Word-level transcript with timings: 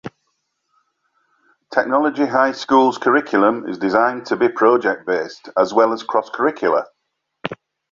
Technology 1.71 2.25
High 2.25 2.53
School's 2.53 2.97
curriculum 2.97 3.67
is 3.69 3.77
designed 3.77 4.25
to 4.25 4.35
be 4.35 4.49
project-based 4.49 5.49
as 5.55 5.75
well 5.75 5.93
as 5.93 6.01
cross-curricular. 6.01 6.87